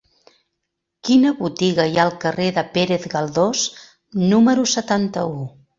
[1.09, 3.71] Quina botiga hi ha al carrer de Pérez Galdós
[4.35, 5.41] número setanta-u?